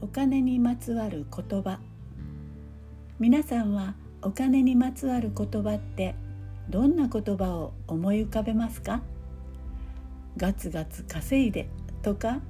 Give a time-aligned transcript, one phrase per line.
[0.00, 1.78] お金にまつわる言葉。
[3.18, 6.14] 皆さんはお金にまつわる言葉って
[6.70, 9.02] どんな言葉を思い浮かべますか？
[10.36, 11.68] ガツガツ稼いで
[12.02, 12.40] とか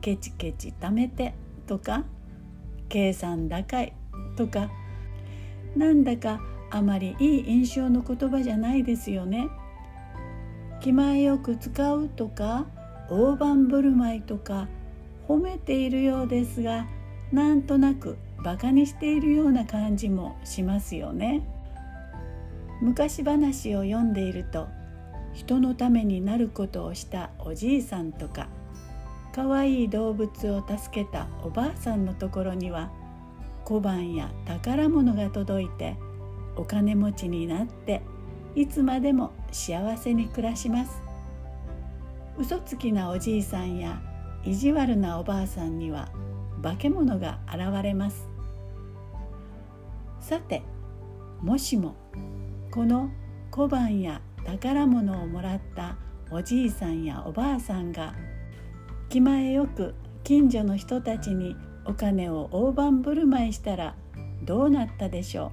[0.00, 1.34] ケチケチ貯めて
[1.66, 2.04] とか
[2.88, 3.92] 計算高い
[4.36, 4.70] とか。
[5.76, 6.40] なんだか
[6.70, 9.48] あまりいい印象の言葉じゃないですよね。
[10.84, 12.66] 気前よく使うとか
[13.08, 14.68] 大盤振る舞いとか
[15.26, 16.86] 褒めているようですが
[17.32, 21.40] なんとなくバカにしているような感じもしますよね。
[22.82, 24.68] 昔話を読んでいると
[25.32, 28.48] 人のためになることをしたおじいさんとか
[29.34, 32.90] かわいい動物を助けたおばあさんのところには
[33.64, 35.96] 小判や宝物が届いて
[36.56, 38.02] お金持ちになって
[38.56, 41.02] いつまでも幸せに暮らします。
[42.38, 44.00] 嘘つきなおじいさんや
[44.44, 46.08] 意地悪なおばあさんには
[46.62, 48.28] 化け物が現れます。
[50.20, 50.62] さて
[51.40, 51.96] もしも
[52.70, 53.10] この
[53.50, 55.96] 小判や宝物をもらった
[56.30, 58.14] おじいさんやおばあさんが
[59.08, 63.94] 気前よく近所の人たちにお金を大盤振る舞いしたら
[64.42, 65.50] どうなったでしょう。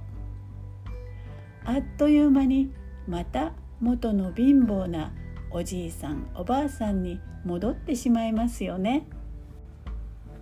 [1.64, 2.72] あっという間に
[3.12, 5.12] また元の貧乏な
[5.50, 9.06] おじいさんおばあさんに戻ってしまいますよね。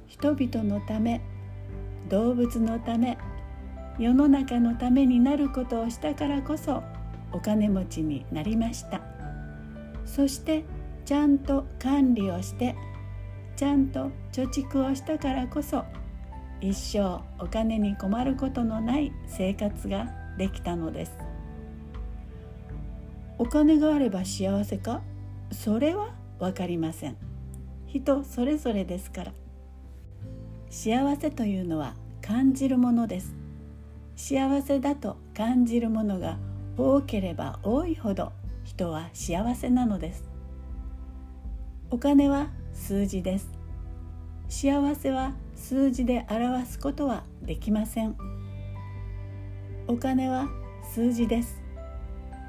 [0.06, 1.20] 人々のため
[2.08, 3.18] 動物のため
[3.98, 6.84] 世の中のためになることをしたからこそ
[7.32, 9.00] お金持ちになりました。
[10.06, 10.62] そして
[11.04, 12.76] ちゃんと管理をして
[13.56, 15.82] ちゃんと貯蓄をしたからこそ
[16.60, 20.06] 一生お金に困ることのない生活が
[20.38, 21.29] できたのです。
[23.40, 25.00] お金があれば幸せか？
[25.50, 27.16] それは分かりません。
[27.86, 29.32] 人それぞれですから。
[30.68, 33.34] 幸せというのは感じるものです。
[34.14, 36.36] 幸せだと感じるものが
[36.76, 38.32] 多ければ多いほど
[38.62, 40.28] 人は幸せなのです。
[41.90, 43.48] お金は数字です。
[44.50, 48.18] 幸せは数字で表すことはできません。
[49.88, 50.46] お金は
[50.94, 51.62] 数字です。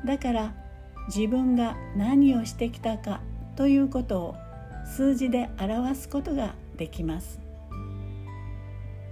[0.06, 0.54] だから
[1.08, 3.22] 自分が何をしてきたか
[3.56, 4.36] ということを
[4.86, 7.40] 数字で表すことができます。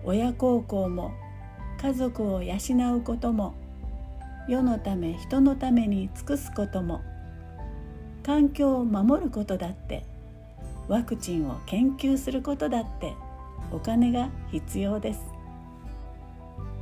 [0.04, 1.12] 親孝行も
[1.82, 2.56] 家族を養
[2.96, 3.54] うことも
[4.48, 7.02] 世のため人のために尽くすことも
[8.24, 10.04] 環境を守ることだって
[10.88, 13.14] ワクチンを研究することだって
[13.72, 15.22] お金が必要です。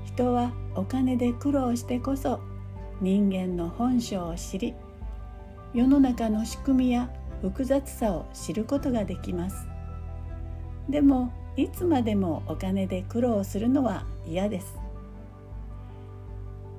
[0.05, 2.39] 人はお金で苦労してこそ
[3.01, 4.73] 人間の本性を知り
[5.73, 7.09] 世の中の仕組みや
[7.41, 9.67] 複雑さを知ることができます。
[10.89, 14.77] でもいつまでもお金で苦労するのは嫌です。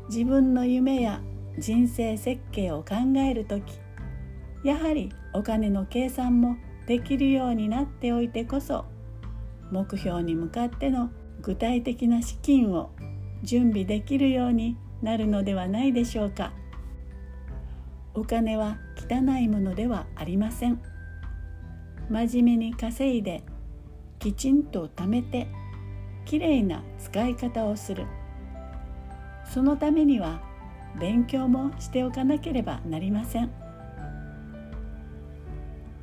[0.09, 1.21] 自分の夢や
[1.59, 3.78] 人生設計を考える時
[4.65, 6.56] やはりお金の計算も
[6.87, 8.87] できるようになっておいてこそ
[9.71, 11.10] 目標に向かっての
[11.43, 12.91] 具体的な資金を
[13.43, 16.53] 準備できるようになるのではないでしょうか。
[18.18, 20.82] お金は汚いものではありません。
[22.10, 23.44] 真面目に稼いで
[24.18, 25.46] きちんと貯めて
[26.24, 28.06] きれいな使い方をする。
[29.44, 30.42] そのためには
[30.98, 33.52] 勉強もしておかなければなりません。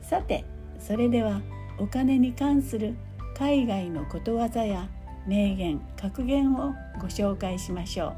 [0.02, 0.46] さて
[0.80, 1.42] それでは
[1.80, 2.96] お金に関する
[3.38, 4.88] 海外のことわざや
[5.28, 8.14] 名言格言をご紹介しましょう。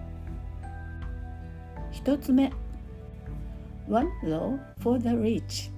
[1.91, 2.51] 一つ目。
[3.87, 5.69] One law for the rich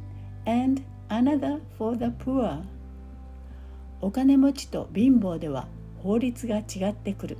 [0.46, 2.64] and another for the poor.
[4.02, 5.68] お金持ちと貧乏では
[6.02, 7.38] 法律が違ってくる。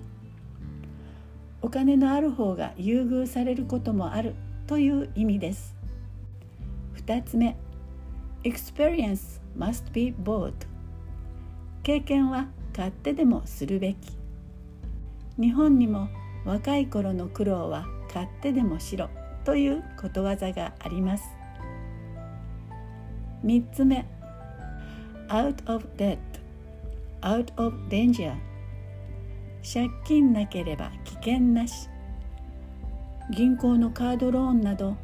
[1.62, 4.36] お金のある方が優遇されることもある
[4.68, 5.76] という意味です。
[6.98, 7.58] 2つ目
[8.44, 10.54] Experience must be bought
[11.82, 13.98] 経験は買ってでもするべき。
[15.42, 16.10] 日本にも
[16.46, 19.10] 若い頃の苦労は買ってでもしろ。
[19.44, 21.24] ということわざがあります。
[23.44, 24.06] 3つ目。
[25.30, 26.18] Out of debt.
[27.22, 28.34] Out of danger.
[29.62, 31.90] 借金なければ危険なし。
[33.32, 34.98] 銀行のカードローンなど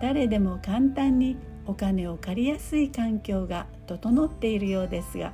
[0.00, 1.36] 誰でも簡単に
[1.66, 5.32] お金を借りやすい環境が整っているようですが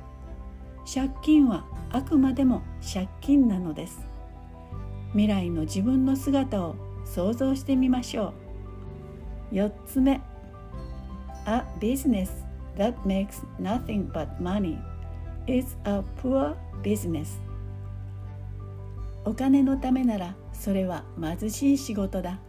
[0.91, 4.05] 借金はあくまでも借金なのです。
[5.11, 6.75] 未来の自分の姿を
[7.05, 8.42] 想像してみましょう。
[9.53, 10.19] 4つ目。
[11.45, 12.31] A business
[12.75, 14.79] that makes nothing but money
[15.45, 17.39] is a poor business.
[19.25, 22.39] お金のためならそれは貧しい仕事だ。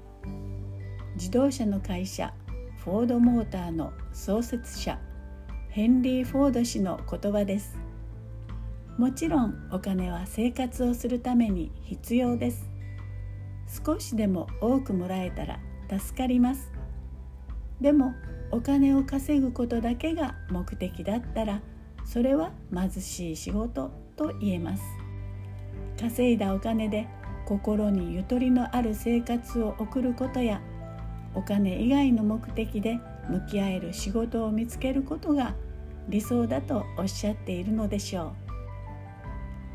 [1.17, 2.33] 自動車の会社
[2.79, 4.99] フォードモーターの創設者
[5.69, 7.77] ヘンリー・フォード氏の言葉です。
[8.97, 12.67] もちろんお金は生活をするために必要です。
[13.85, 15.61] 少しでも多くもらえたら
[15.99, 16.74] 助かります。
[17.81, 18.15] でも
[18.51, 21.61] お金を稼ぐことだけが目的だったら
[22.05, 24.83] それは貧しい仕事と言えます。
[25.99, 27.09] 稼いだお金で
[27.47, 30.61] 心にゆとりのある生活を送ることや
[31.35, 32.99] お金以外の目的で
[33.29, 35.55] 向き合える仕事を見つけることが
[36.09, 38.35] 理想だとおっしゃっているのでしょ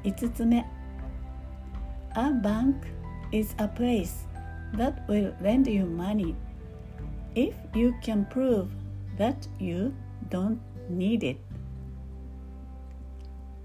[0.04, 0.08] う。
[0.08, 0.66] 5つ目。
[2.16, 2.76] A bank
[3.32, 4.28] is a place
[4.76, 6.36] that will lend you money.
[7.48, 8.68] If you can prove
[9.18, 9.94] that you
[10.30, 10.58] don't
[10.92, 11.40] need it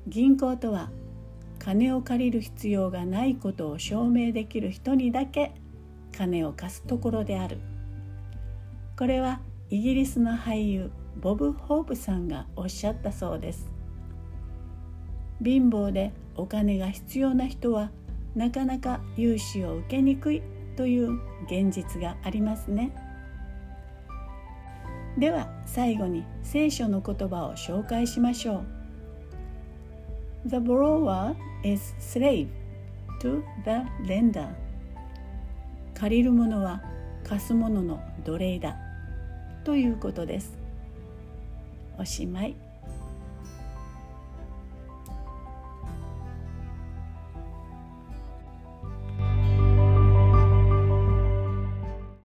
[0.06, 0.90] 銀行とは
[1.58, 5.52] 金を借りる必要がないことを証明できる人にだけ
[6.12, 7.58] 金を貸すところである。
[8.98, 9.40] これは
[9.70, 10.90] イギリスの俳優
[11.20, 13.70] ボブ・ホープさんがおっしゃったそうです。
[15.42, 17.90] 貧乏でお金が必要な人は
[18.34, 20.42] なかなか融資を受けにくい
[20.76, 21.14] という
[21.46, 22.92] 現実がありますね。
[25.18, 28.64] では最後に聖書の言葉を紹介しましょ
[30.46, 30.48] う。
[30.48, 32.48] The borrower is slave
[33.20, 34.48] to the lender.
[35.94, 36.82] 借りる者は
[37.22, 38.76] 貸す者の奴隷だ
[39.62, 40.58] ということです。
[41.96, 42.63] おしまい。